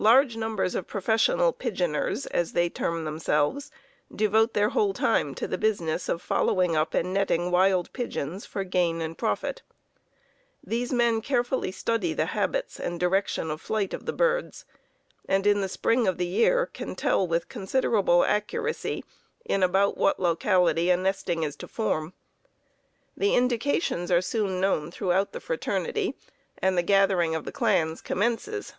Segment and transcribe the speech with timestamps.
[0.00, 3.70] Large numbers of professional "pigeoners," as they term themselves,
[4.12, 8.64] devote their whole time to the business of following up and netting wild pigeons for
[8.64, 9.62] gain and profit.
[10.60, 14.64] These men carefully study the habits and direction of flight of the birds,
[15.28, 19.04] and in the spring of the year can tell with considerable accuracy
[19.44, 22.12] in about what locality a nesting is to form.
[23.16, 26.16] The indications are soon known throughout the fraternity
[26.58, 28.74] and the gathering of the clans commences.